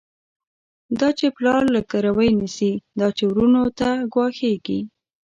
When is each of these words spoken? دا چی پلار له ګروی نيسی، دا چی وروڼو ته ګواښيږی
دا 0.99 1.09
چی 1.17 1.27
پلار 1.37 1.63
له 1.73 1.81
ګروی 1.91 2.29
نيسی، 2.39 2.71
دا 2.99 3.07
چی 3.17 3.23
وروڼو 3.27 3.63
ته 3.79 3.89
ګواښيږی 4.13 4.79